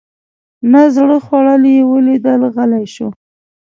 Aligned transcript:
نه 0.71 0.81
زړه 0.95 1.17
خوړل 1.25 1.63
یې 1.73 1.79
ولیدل 1.91 2.41
غلی 2.55 2.85
شو. 2.93 3.07